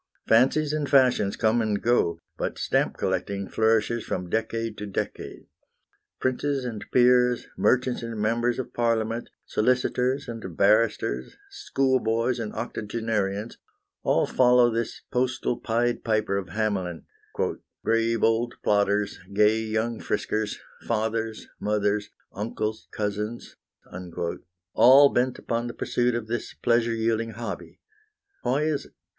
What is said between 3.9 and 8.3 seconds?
from decade to decade. Princes and peers, merchants and